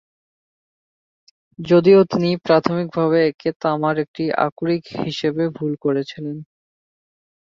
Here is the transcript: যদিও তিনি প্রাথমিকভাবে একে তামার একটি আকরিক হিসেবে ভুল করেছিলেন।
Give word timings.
যদিও 1.59 1.99
তিনি 2.11 2.29
প্রাথমিকভাবে 2.45 3.17
একে 3.29 3.49
তামার 3.61 3.95
একটি 4.03 4.23
আকরিক 4.47 4.83
হিসেবে 5.01 5.43
ভুল 5.57 5.71
করেছিলেন। 5.85 6.37